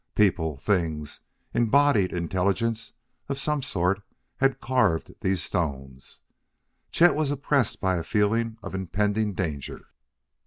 People 0.15 0.57
things 0.57 1.21
embodied 1.53 2.11
intelligences 2.11 2.93
of 3.29 3.37
some 3.37 3.61
sort 3.61 4.01
had 4.37 4.59
carved 4.59 5.13
these 5.21 5.43
stones. 5.43 6.21
Chet 6.91 7.13
was 7.15 7.29
oppressed 7.29 7.79
by 7.79 7.97
a 7.97 8.03
feeling 8.03 8.57
of 8.63 8.73
impending 8.73 9.35
danger. 9.35 9.89